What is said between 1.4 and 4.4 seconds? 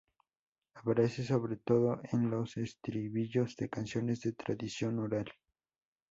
todo en los estribillos de canciones de